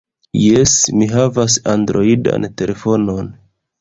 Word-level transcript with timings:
Jes, 0.43 0.73
mi 1.01 1.09
havas 1.11 1.57
Androidan 1.75 2.49
telefonon. 2.63 3.29